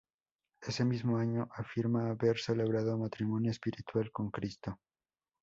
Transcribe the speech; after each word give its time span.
Ese 0.63 0.83
mismo 0.83 1.19
año 1.19 1.47
afirma 1.53 2.09
haber 2.09 2.39
celebrado 2.39 2.97
matrimonio 2.97 3.51
espiritual 3.51 4.09
con 4.11 4.31
Cristo. 4.31 4.79